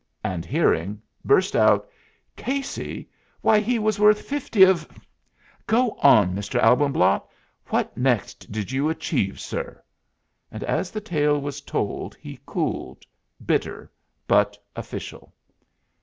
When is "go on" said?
5.67-6.33